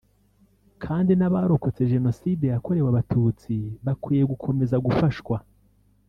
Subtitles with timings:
[0.83, 3.55] kandi n’abarokotse Jenoside yakorewe Abatutsi
[3.85, 5.35] bakwiye gukomeza gufashwa